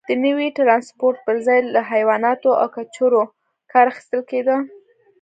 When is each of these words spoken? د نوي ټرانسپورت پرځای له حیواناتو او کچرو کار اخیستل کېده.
د 0.09 0.11
نوي 0.25 0.47
ټرانسپورت 0.57 1.17
پرځای 1.27 1.59
له 1.75 1.81
حیواناتو 1.91 2.49
او 2.61 2.67
کچرو 2.75 3.23
کار 3.71 3.85
اخیستل 3.91 4.21
کېده. 4.29 4.57